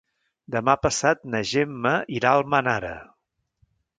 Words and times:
Demà 0.53 0.73
passat 0.85 1.21
na 1.33 1.41
Gemma 1.51 1.93
irà 2.21 2.31
a 2.31 2.39
Almenara. 2.41 2.95